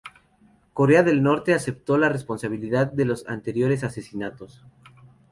Corea 0.73 1.03
del 1.03 1.21
norte 1.21 1.53
aceptó 1.53 1.95
la 1.99 2.09
responsabilidad 2.09 2.91
de 2.91 3.05
los 3.05 3.27
anteriores 3.27 3.83
asesinatos. 3.83 4.65